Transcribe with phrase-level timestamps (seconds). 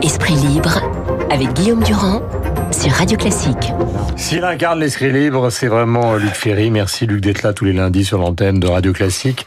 [0.00, 0.80] Esprit libre
[1.28, 2.22] avec Guillaume Durand
[2.70, 3.72] sur Radio Classique.
[4.16, 6.70] S'il incarne l'esprit libre, c'est vraiment Luc Ferry.
[6.70, 9.44] Merci Luc d'être là tous les lundis sur l'antenne de Radio Classique.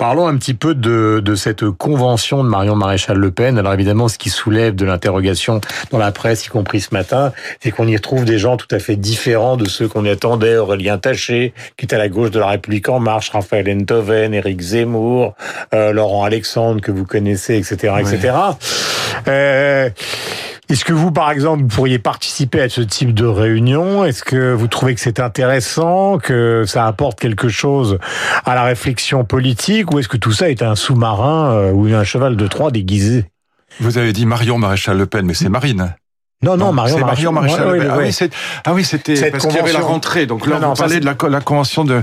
[0.00, 3.58] Parlons un petit peu de, de cette convention de Marion Maréchal Le Pen.
[3.58, 5.60] Alors évidemment, ce qui soulève de l'interrogation
[5.90, 8.78] dans la presse, y compris ce matin, c'est qu'on y retrouve des gens tout à
[8.78, 10.56] fait différents de ceux qu'on y attendait.
[10.56, 14.62] Aurélien Taché, qui est à la gauche de la République En Marche, Raphaël Enthoven, Éric
[14.62, 15.34] Zemmour,
[15.74, 18.34] euh, Laurent Alexandre, que vous connaissez, etc., etc.
[19.28, 19.90] Euh,
[20.70, 24.04] est-ce que vous, par exemple, pourriez participer à ce type de réunion?
[24.04, 27.98] Est-ce que vous trouvez que c'est intéressant, que ça apporte quelque chose
[28.44, 32.04] à la réflexion politique, ou est-ce que tout ça est un sous-marin euh, ou un
[32.04, 33.24] cheval de Troie déguisé?
[33.80, 35.94] Vous avez dit Marion Maréchal Le Pen, mais c'est Marine.
[36.42, 36.98] Non, non, Marion,
[37.32, 37.66] Maréchal.
[37.68, 38.30] Ouais, ouais, ah oui,
[38.64, 40.24] ah oui, c'était parce qu'il y avait la rentrée.
[40.24, 42.02] Donc là, Non, non, parlez c'est- de la, la convention de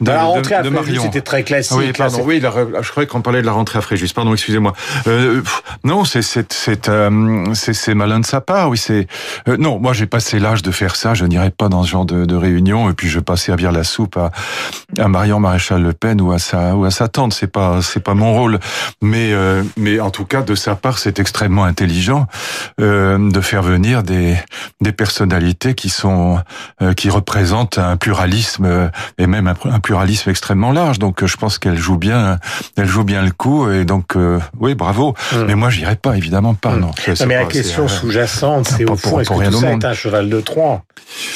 [0.00, 1.02] de, la rentrée de- de Marion.
[1.02, 1.76] c'était très classique.
[1.76, 2.20] Oui, pardon.
[2.24, 2.52] Oui, la-
[2.82, 4.12] je croyais qu'on parlait de la rentrée à Fréjus.
[4.14, 4.74] Pardon, excusez-moi.
[5.08, 5.40] Euh,
[5.82, 8.68] non, c'est c'est c'est euh, c'est c'est malin de sa part.
[8.68, 9.08] Oui, c'est
[9.48, 9.80] euh, non.
[9.80, 11.14] Moi, j'ai passé l'âge de faire ça.
[11.14, 12.88] Je n'irai pas dans ce genre de, de réunion.
[12.90, 14.30] Et puis, je vais pas servir la soupe à,
[15.02, 17.32] à Marion Maréchal Le Pen ou à sa ou à sa tante.
[17.32, 18.60] C'est pas c'est pas mon rôle.
[19.02, 22.28] Mais euh, mais en tout cas, de sa part, c'est extrêmement intelligent
[22.80, 24.36] euh, de faire venir des
[24.80, 26.38] des personnalités qui sont
[26.82, 30.98] euh, qui représentent un pluralisme euh, et même un, un pluralisme extrêmement large.
[30.98, 32.38] Donc euh, je pense qu'elle joue bien,
[32.76, 35.14] elle joue bien le coup et donc euh, oui bravo.
[35.32, 35.36] Mm.
[35.46, 36.80] Mais moi j'irai pas évidemment pas Mm.
[36.80, 36.90] non.
[36.96, 39.30] C'est- Non, mais c'est la pas- question c'est, euh, sous-jacente, c'est pas au fond, est-ce
[39.30, 39.82] que tout ça monde.
[39.82, 40.82] est un cheval de Troie?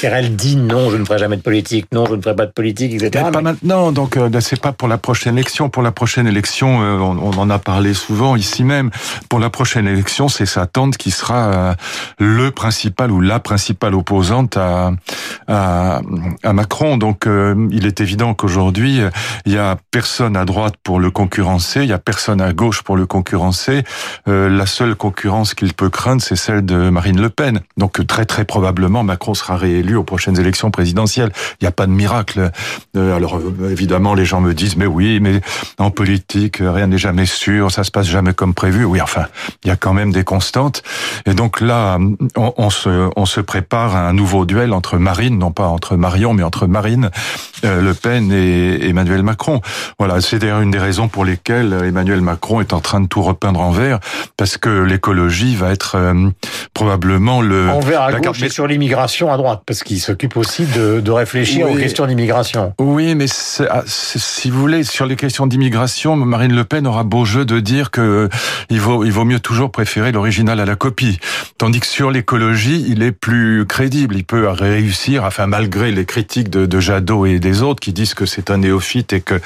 [0.01, 2.47] C'est-à-dire, elle dit non, je ne ferai jamais de politique, non, je ne ferai pas
[2.47, 3.11] de politique, etc.
[3.15, 5.69] Mais pas Mais- maintenant, donc euh, là, c'est pas pour la prochaine élection.
[5.69, 8.91] Pour la prochaine élection, euh, on, on en a parlé souvent ici même.
[9.29, 11.75] Pour la prochaine élection, c'est sa tante qui sera euh,
[12.19, 14.93] le principal ou la principale opposante à
[15.47, 16.03] à,
[16.43, 16.97] à Macron.
[16.97, 19.01] Donc, euh, il est évident qu'aujourd'hui,
[19.47, 22.83] il y a personne à droite pour le concurrencer, il y a personne à gauche
[22.83, 23.83] pour le concurrencer.
[24.29, 27.61] Euh, la seule concurrence qu'il peut craindre, c'est celle de Marine Le Pen.
[27.77, 31.33] Donc, très très probablement, Macron sera réélu aux prochaines élections présidentielles.
[31.61, 32.51] Il n'y a pas de miracle.
[32.97, 35.41] Euh, alors euh, évidemment, les gens me disent mais oui, mais
[35.79, 38.85] en politique, euh, rien n'est jamais sûr, ça se passe jamais comme prévu.
[38.85, 39.27] Oui, enfin,
[39.65, 40.83] il y a quand même des constantes.
[41.27, 41.99] Et donc là,
[42.37, 45.97] on, on se, on se prépare à un nouveau duel entre Marine, non pas entre
[45.97, 47.11] Marion, mais entre Marine
[47.65, 49.61] euh, Le Pen et Emmanuel Macron.
[49.99, 53.23] Voilà, c'est d'ailleurs une des raisons pour lesquelles Emmanuel Macron est en train de tout
[53.23, 53.99] repeindre en vert,
[54.37, 56.31] parce que l'écologie va être euh,
[56.75, 60.65] probablement le Envers à la gauche et sur l'immigration à droite, parce qu'il s'occupe aussi
[60.65, 61.75] de, de réfléchir Oui.
[61.75, 62.75] aux questions d'immigration.
[62.79, 63.27] Oui, mais
[63.71, 67.61] ah, si vous voulez, sur les questions d'immigration, Marine Le Pen aura beau jeu de
[67.61, 68.29] dire que euh,
[68.71, 71.19] il vaut, il vaut mieux toujours préférer l'original à la copie.
[71.59, 74.15] Tandis que sur l'écologie, il est plus crédible.
[74.15, 78.15] Il peut réussir, enfin, malgré les critiques de, de Jadot et des autres qui disent
[78.15, 79.41] que c'est un néophyte et que,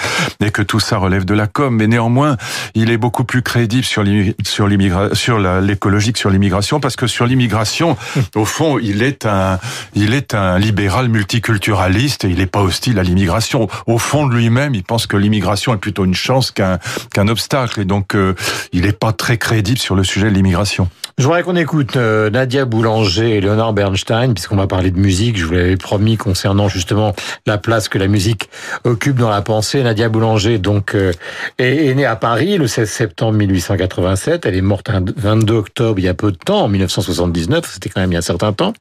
[0.45, 1.75] et que tout ça relève de la com.
[1.75, 2.37] Mais néanmoins,
[2.75, 7.97] il est beaucoup plus crédible sur l'écologie que sur l'immigration parce que sur l'immigration,
[8.35, 9.59] au fond, il est un,
[9.95, 13.67] il est un libéral multiculturaliste et il n'est pas hostile à l'immigration.
[13.87, 16.79] Au fond de lui-même, il pense que l'immigration est plutôt une chance qu'un
[17.15, 18.34] qu'un obstacle et donc euh,
[18.75, 20.91] il n'est pas très crédible sur le sujet de l'immigration.
[21.19, 25.38] Je voudrais qu'on écoute euh, Nadia Boulanger et Leonard Bernstein, puisqu'on va parler de musique.
[25.38, 27.14] Je vous l'avais promis concernant justement
[27.47, 28.50] la place que la musique
[28.82, 29.80] occupe dans la pensée.
[29.80, 31.12] Nadia Boulanger, donc, euh,
[31.58, 34.44] est, née à Paris le 16 septembre 1887.
[34.44, 37.70] Elle est morte un 22 octobre il y a peu de temps, en 1979.
[37.75, 38.72] C'était quand même il y a un certain temps.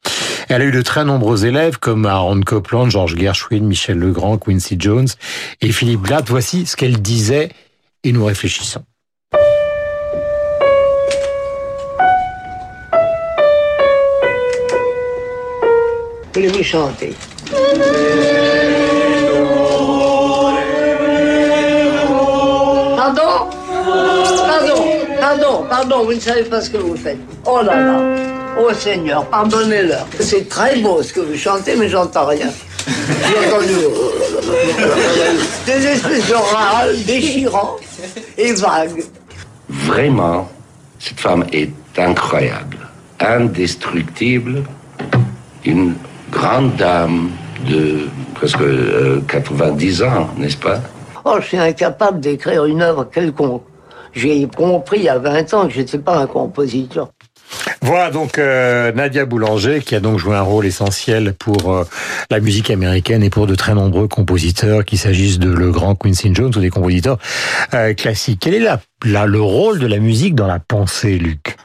[0.49, 4.77] Elle a eu de très nombreux élèves comme Aaron Copland, Georges Gershwin, Michel Legrand, Quincy
[4.79, 5.09] Jones
[5.61, 6.27] et Philippe Glatt.
[6.27, 7.49] Voici ce qu'elle disait
[8.03, 8.83] et nous réfléchissons.
[16.33, 17.13] Voulez-vous chanter
[22.95, 23.49] Pardon?
[24.37, 24.83] Pardon,
[25.19, 27.17] pardon, pardon, vous ne savez pas ce que vous faites.
[27.45, 27.99] Oh là là
[28.59, 30.05] Oh Seigneur, pardonnez-leur.
[30.19, 32.49] C'est très beau ce que vous chantez, mais j'entends rien.
[32.87, 33.73] J'ai entendu
[35.65, 37.77] des espèces de râles déchirants
[38.37, 39.03] et vagues.
[39.69, 40.49] Vraiment,
[40.99, 42.77] cette femme est incroyable,
[43.19, 44.63] indestructible,
[45.65, 45.95] une
[46.31, 47.29] grande dame
[47.69, 50.79] de presque euh, 90 ans, n'est-ce pas?
[51.25, 53.63] Oh, je suis incapable d'écrire une œuvre quelconque.
[54.13, 57.09] J'ai compris il y a 20 ans que je n'étais pas un compositeur.
[57.81, 61.83] Voilà donc euh, Nadia Boulanger qui a donc joué un rôle essentiel pour euh,
[62.29, 66.33] la musique américaine et pour de très nombreux compositeurs, qu'il s'agisse de le grand Quincy
[66.33, 67.17] Jones ou des compositeurs
[67.73, 68.39] euh, classiques.
[68.41, 71.57] Quel est la, la- le rôle de la musique dans la pensée, Luc?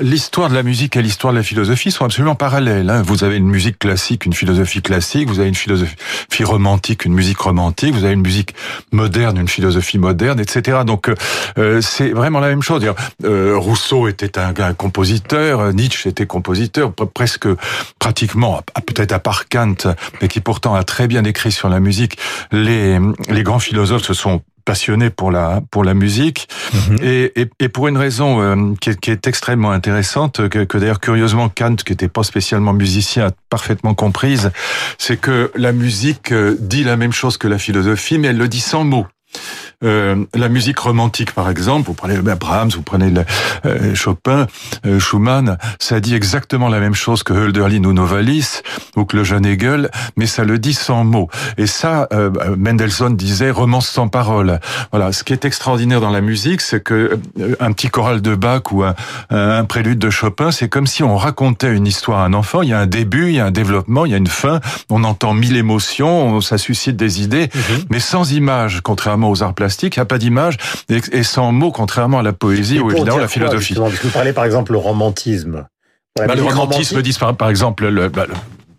[0.00, 2.88] L'histoire de la musique et l'histoire de la philosophie sont absolument parallèles.
[2.88, 3.02] Hein.
[3.02, 7.38] Vous avez une musique classique, une philosophie classique, vous avez une philosophie romantique, une musique
[7.38, 8.54] romantique, vous avez une musique
[8.90, 10.78] moderne, une philosophie moderne, etc.
[10.86, 11.10] Donc
[11.58, 12.86] euh, c'est vraiment la même chose.
[13.24, 17.48] Euh, Rousseau était un, un, compositeur, Nietzsche était compositeur, presque
[17.98, 22.16] pratiquement, peut-être à part Kant, mais qui pourtant a très bien écrit sur la musique.
[22.50, 26.98] Les, les grands philosophes se sont passionné pour la pour la musique mhm.
[27.00, 30.76] et, et, et, pour une raison euh, qui, est, qui, est, extrêmement intéressante que, que
[30.76, 34.50] d'ailleurs curieusement Kant qui n'était pas spécialement musicien a parfaitement comprise
[34.98, 38.48] c'est que la musique euh, dit la même chose que la philosophie mais elle le
[38.48, 39.06] dit sans mots
[39.84, 43.24] euh, la musique romantique, par exemple, vous prenez Brahms, vous prenez le,
[43.66, 44.46] euh, Chopin,
[44.86, 48.62] euh, Schumann, ça dit exactement la même chose que Hölderlin ou Novalis
[48.96, 51.28] ou que le jeune Hegel, mais ça le dit sans mots.
[51.58, 52.08] Et ça,
[52.56, 54.60] Mendelssohn disait romance sans parole.
[54.92, 55.12] Voilà.
[55.12, 57.18] Ce qui est extraordinaire dans la musique, c'est que
[57.60, 58.94] un petit choral de Bach ou un,
[59.30, 62.62] un prélude de Chopin, c'est comme si on racontait une histoire à un enfant.
[62.62, 64.60] Il y a un début, il y a un développement, il y a une fin.
[64.88, 67.84] On entend mille émotions, ça suscite des idées, mhm.
[67.90, 70.56] mais sans image, contrairement aux arts plastiques il n'y a pas d'image
[70.88, 73.74] et, sans mots, contrairement à la poésie ou évidemment la philosophie.
[73.74, 75.66] Parce que vous parlez par exemple le romantisme.
[76.16, 78.26] Bah, le romantisme dit par, exemple le, bah,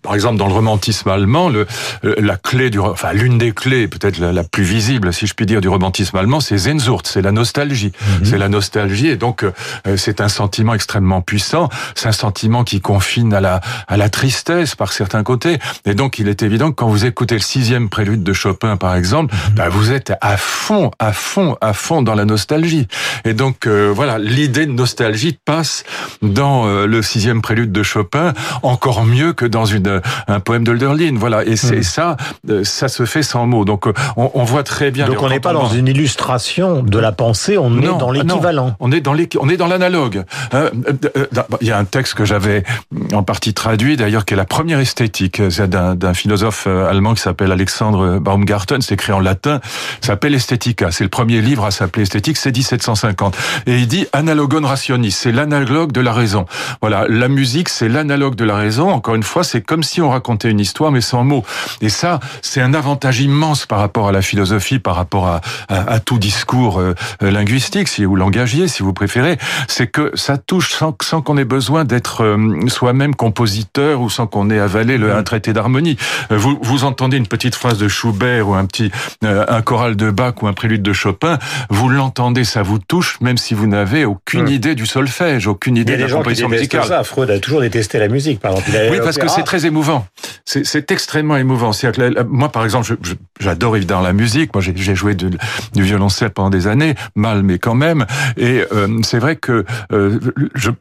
[0.07, 1.67] par exemple, dans le romantisme allemand, le,
[2.05, 5.45] euh, la clé du, enfin, l'une des clés, peut-être la, plus visible, si je puis
[5.45, 7.91] dire, du romantisme allemand, c'est Sehnsucht, c'est la nostalgie.
[7.91, 8.25] Mhm.
[8.25, 9.51] C'est la nostalgie, et donc, euh,
[9.97, 11.67] c'est un sentiment extrêmement puissant.
[11.93, 13.59] C'est un sentiment qui confine à la,
[13.89, 15.59] à la tristesse par certains côtés.
[15.85, 18.95] Et donc, il est évident que quand vous écoutez le sixième prélude de Chopin, par
[18.95, 22.87] exemple, bah, vous êtes à fond, à fond, à fond dans la nostalgie.
[23.25, 25.83] Et donc, euh, voilà, l'idée de nostalgie passe
[26.21, 28.33] dans le sixième prélude de Chopin
[28.63, 29.96] encore mieux que dans une euh,
[30.27, 31.15] un poème d'Olderlin.
[31.15, 31.45] Voilà.
[31.45, 31.83] Et c'est hmm.
[31.83, 32.17] ça,
[32.49, 33.65] euh, ça se fait sans mots.
[33.65, 35.07] Donc euh, on, on voit très bien.
[35.07, 38.75] Donc on n'est pas dans une illustration de la pensée, on est dans l'équivalent.
[38.79, 40.23] On est dans on est dans l'analogue.
[41.61, 42.63] Il y a un texte que j'avais
[43.13, 48.19] en partie traduit d'ailleurs qui est la première esthétique d'un philosophe allemand qui s'appelle Alexandre
[48.19, 48.81] Baumgarten.
[48.81, 49.59] C'est écrit en latin.
[50.01, 50.91] S'appelle Esthética.
[50.91, 52.37] C'est le premier livre à s'appeler Esthétique.
[52.37, 53.35] C'est 1750.
[53.65, 55.11] Et il dit analogon rationis.
[55.11, 56.45] C'est l'analogue de la raison.
[56.81, 57.05] Voilà.
[57.07, 58.89] La musique, c'est l'analogue de la raison.
[58.89, 61.43] Encore une fois, c'est comme si on racontait une histoire, mais sans mots.
[61.81, 65.99] Et ça, c'est un avantage immense par rapport à la philosophie, par rapport à, à,
[65.99, 66.93] tout discours euh,
[67.23, 69.37] euh, linguistique, si, ou langagier, si vous préférez.
[69.67, 74.27] C'est que ça touche sans, sans qu'on ait besoin d'être euh, soi-même compositeur ou sans
[74.27, 75.97] qu'on ait avalé le, un traité d'harmonie.
[76.29, 78.91] Vous, vous entendez une petite phrase de Schubert ou un petit
[79.23, 81.39] un choral de Bach ou un prélude de Chopin,
[81.69, 85.97] vous l'entendez, ça vous touche, même si vous n'avez aucune idée du solfège, aucune idée
[85.97, 86.85] de la composition musicale.
[86.85, 87.03] Ça.
[87.03, 88.71] Freud a toujours détesté la musique, par exemple.
[88.91, 89.76] oui, parce que c'est très émouvant
[90.45, 91.71] c'est extrêmement émouvant.
[92.29, 92.95] Moi, par exemple,
[93.39, 94.53] j'adore évidemment la musique.
[94.53, 95.29] Moi, j'ai joué du,
[95.75, 98.05] violoncelle pendant des années, mal, mais quand même.
[98.37, 100.19] Et euh, c'est vrai que, euh,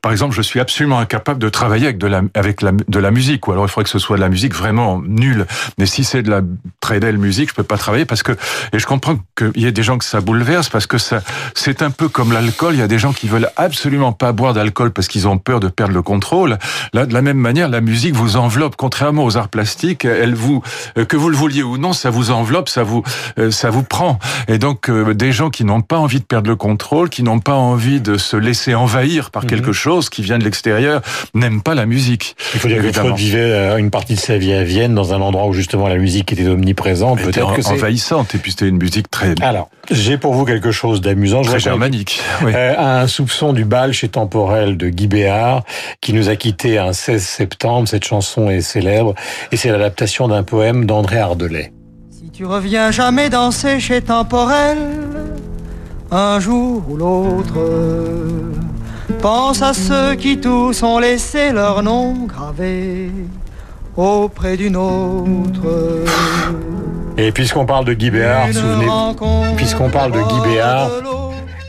[0.00, 3.48] par exemple, je suis absolument incapable de travailler avec de la, musique.
[3.48, 5.46] Ou alors, il faudrait que ce soit de la musique vraiment nulle.
[5.78, 6.42] Mais si c'est de la
[6.81, 8.32] très belle musique, je peux pas travailler parce que.
[8.72, 11.90] Et je comprends qu'il y ait des gens que ça bouleverse parce que c'est un
[11.90, 12.75] peu comme l'alcool.
[12.75, 15.58] Il y a des gens qui veulent absolument pas boire d'alcool parce qu'ils ont peur
[15.58, 16.58] de perdre le contrôle.
[16.92, 20.62] Là, de la même manière, la musique vous enveloppe contrairement aux arts plastiques, elle vous,
[20.99, 23.02] euh, que vous le vouliez ou non, ça vous enveloppe, ça vous,
[23.38, 24.19] euh, ça vous prend.
[24.49, 27.40] Et donc, euh, des gens qui n'ont pas envie de perdre le contrôle, qui n'ont
[27.40, 29.73] pas envie de se laisser envahir par quelque mhm.
[29.73, 31.02] chose qui vient de l'extérieur,
[31.34, 32.37] n'aiment pas la musique.
[32.55, 35.20] Il faut dire que Freud vivait une partie de sa vie à Vienne, dans un
[35.20, 37.20] endroit où justement la musique était omniprésente.
[37.20, 38.34] Peut-être que envahissante.
[38.34, 39.34] Et puis c'était une musique très.
[39.43, 41.42] Alors, j'ai pour vous quelque chose d'amusant.
[41.42, 42.21] Très germanique.
[42.42, 42.52] Oui.
[42.54, 45.62] un soupçon du bal chez Temporel de Guy Béard,
[46.00, 47.88] qui nous a quitté un 16 septembre.
[47.88, 49.14] Cette chanson est célèbre
[49.52, 51.73] et c'est l'adaptation d'un poème d'André Ardelet.
[52.11, 54.78] Si tu reviens jamais danser chez Temporel,
[56.11, 57.58] un jour ou l'autre,
[59.20, 63.11] pense à ceux qui tous ont laissé leur nom gravé
[63.96, 66.04] auprès d'une autre.
[67.16, 68.87] Et puisqu'on parle de Guy Béard, souvenez
[69.56, 70.90] puisqu'on parle de Guy Béard,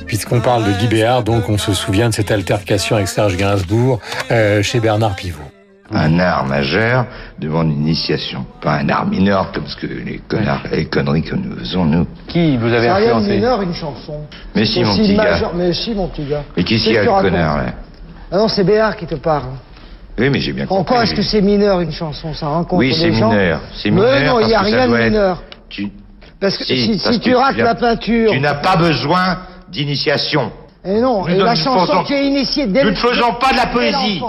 [0.05, 3.99] puisqu'on parle de Guy Béard, donc on se souvient de cette altercation avec Serge Gainsbourg
[4.31, 5.46] euh, chez Bernard Pivot
[5.91, 7.05] un art majeur
[7.39, 8.45] devant une initiation.
[8.61, 12.07] Pas un art mineur comme ce que les, connards, les conneries que nous faisons, nous.
[12.27, 14.21] Qui vous avez influencé C'est mineur, une chanson.
[14.55, 15.51] Mais si, mon petit gars.
[15.55, 16.43] Mais si, mon petit gars.
[16.55, 17.73] Mais qui c'est le connard, là
[18.31, 19.51] Ah non, c'est Béard qui te parle.
[20.19, 20.83] Oui, mais j'ai bien compris.
[20.83, 22.33] Pourquoi est-ce que c'est mineur, une chanson?
[22.33, 23.61] Ça rencontre oui, des gens Oui, c'est mineur.
[23.75, 24.11] C'est mineur.
[24.11, 25.43] Mais non, il n'y a rien de mineur.
[25.69, 25.91] Tu...
[26.39, 28.31] Parce que si, si, tu rates la peinture...
[28.31, 29.39] Tu n'as pas besoin
[29.69, 30.51] d'initiation.
[30.85, 33.65] Et non, et la chanson qui est initiée dès Nous ne faisons pas de la
[33.67, 34.21] poésie.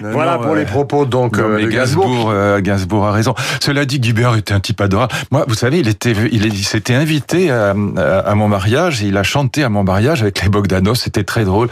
[0.00, 2.32] Voilà pour les propos donc non, de Gainsbourg.
[2.60, 3.34] Gainsbourg, a raison.
[3.60, 5.12] Cela dit, Guibert était un type adorable.
[5.30, 9.02] Moi, vous savez, il était, il, s'était invité à, à, mon mariage.
[9.02, 10.96] Et il a chanté à mon mariage avec les Bogdanov.
[10.96, 11.68] C'était très drôle.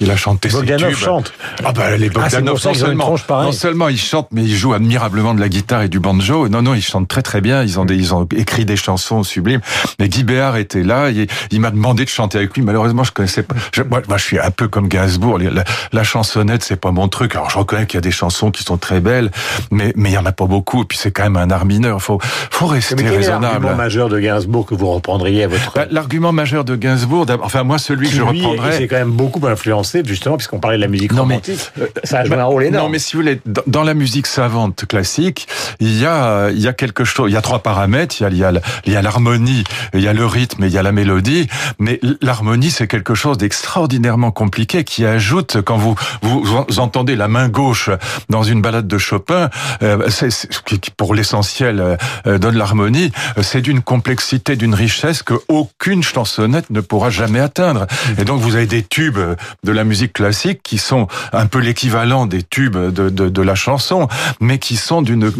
[0.00, 1.04] Il a chanté Bogdanov ses tubes.
[1.04, 1.32] chante.
[1.64, 5.34] Ah bah les Bogdanov ah, non seulement, non seulement ils chantent, mais ils jouent admirablement
[5.34, 6.48] de la guitare et du banjo.
[6.48, 7.62] Non, non, ils chantent très très bien.
[7.62, 9.60] Ils ont des, ils ont écrit des chansons sublimes.
[9.98, 11.10] Mais Guy Béard était là.
[11.10, 12.62] Il, il m'a demandé de chanter avec lui.
[12.62, 13.54] Malheureusement, je connaissais pas.
[13.72, 15.38] Je, moi, moi, je suis un peu comme Gainsbourg.
[15.38, 17.34] La, la chansonnette, c'est pas mon truc.
[17.34, 19.30] Alors, reconnais qu'il y a des chansons qui sont très belles,
[19.70, 20.82] mais mais il y en a pas beaucoup.
[20.82, 22.00] Et puis c'est quand même un art mineur.
[22.00, 23.66] Faut faut rester mais raisonnable.
[23.66, 25.74] L'argument majeur de Gainsbourg que vous reprendriez à votre.
[25.74, 29.44] Bah, L'argument majeur de Gainsbourg, enfin moi celui que je reprendrais, c'est quand même beaucoup
[29.46, 31.72] influencé justement puisqu'on parlait de la musique romantique.
[31.76, 32.86] Mais, ça a joué un rôle énorme.
[32.86, 35.48] Non, mais si vous voulez, dans la musique savante classique,
[35.80, 37.30] il y a il y a quelque chose.
[37.30, 38.16] Il y a trois paramètres.
[38.20, 38.52] Il y a
[38.84, 41.48] il y a l'harmonie, il y a le rythme, et il y a la mélodie.
[41.78, 47.48] Mais l'harmonie, c'est quelque chose d'extraordinairement compliqué qui ajoute quand vous vous entendez la main
[47.56, 47.88] gauche
[48.28, 49.48] dans une balade de Chopin,
[49.82, 50.28] euh, c'est,
[50.66, 51.80] qui pour l'essentiel
[52.26, 57.86] euh, donne l'harmonie, c'est d'une complexité, d'une richesse que aucune chansonnette ne pourra jamais atteindre.
[58.18, 59.18] Et donc vous avez des tubes
[59.64, 64.08] de la musique classique qui sont un peu l'équivalent des tubes de, de, la chanson,
[64.38, 65.32] mais qui sont d'une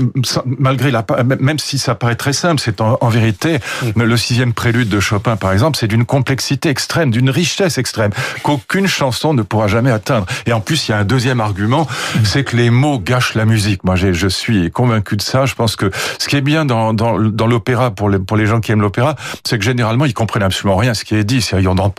[0.47, 1.05] malgré la
[1.41, 3.59] même si ça paraît très simple, c'est en, vérité
[3.95, 8.87] le sixième prélude de Chopin par exemple, c'est d'une complexité extrême, d'une richesse extrême qu'aucune
[8.87, 10.27] chanson ne pourra jamais atteindre.
[10.47, 11.87] Et en plus, il y a un deuxième argument,
[12.25, 13.85] c'est que les mots gâchent la musique.
[13.85, 15.47] Moi, je suis convaincu de ça.
[15.47, 18.47] Je pense que ce qui est bien dans, dans, dans l'opéra, pour les, pour les
[18.47, 21.25] gens qui aiment l'opéra, c'est que généralement, ils comprennent absolument rien à ce qui est
[21.25, 21.47] dit.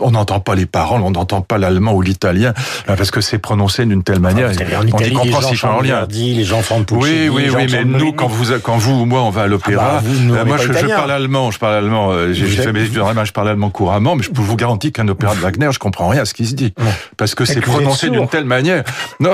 [0.00, 2.54] on n'entend pas les paroles, on n'entend pas l'allemand ou l'italien,
[2.86, 4.50] parce que c'est prononcé d'une telle manière.
[4.50, 6.06] Ah, en Italie, on comprend si rien.
[6.10, 9.30] les gens font Oui, oui, oui, mais nous, quand vous, quand vous ou moi, on
[9.30, 12.46] va à l'opéra, ah bah, moi, je, je, parle allemand, je parle allemand, euh, j'ai
[12.46, 15.68] fait mes études je parle allemand couramment, mais je vous garantis qu'un opéra de Wagner,
[15.72, 16.72] je comprends rien à ce qui se dit.
[17.16, 18.84] Parce que c'est prononcé d'une telle manière.
[19.20, 19.32] Non.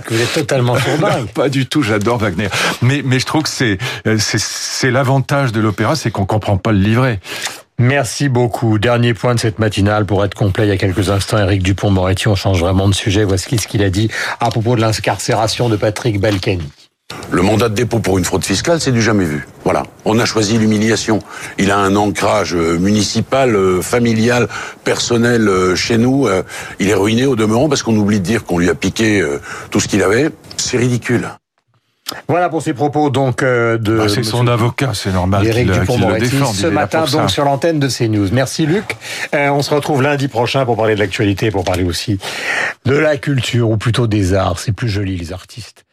[0.06, 0.98] Que vous êtes totalement sourd.
[1.34, 2.48] pas du tout, j'adore Wagner.
[2.82, 3.78] Mais, mais je trouve que c'est,
[4.18, 7.20] c'est l'avantage de l'opéra, c'est qu'on comprend pas le livret.
[7.80, 8.78] Merci beaucoup.
[8.78, 10.66] Dernier point de cette matinale pour être complet.
[10.66, 13.24] Il y a quelques instants, Eric Dupont-Moretti, on change vraiment de sujet.
[13.24, 16.70] Voici ce qu'il a dit à propos de l'incarcération de Patrick Balkany.
[17.30, 19.46] Le mandat de dépôt pour une fraude fiscale, c'est du jamais vu.
[19.64, 19.84] Voilà.
[20.04, 21.20] On a choisi l'humiliation.
[21.58, 24.48] Il a un ancrage euh, municipal, euh, familial,
[24.82, 26.28] personnel euh, chez nous.
[26.80, 29.24] Il est ruiné au demeurant parce qu'on oublie de dire qu'on lui a piqué
[29.70, 30.30] tout ce qu'il avait.
[30.56, 31.28] C'est ridicule.
[32.26, 33.78] Voilà pour ces propos donc de.
[33.78, 36.52] Bah, c'est son avocat, c'est normal le défende.
[36.52, 38.28] Ce matin donc sur l'antenne de CNews.
[38.32, 38.96] Merci Luc.
[39.32, 42.18] on se retrouve lundi prochain pour parler de l'actualité, pour parler aussi
[42.84, 44.58] de la culture ou plutôt des arts.
[44.58, 45.84] C'est plus joli les artistes.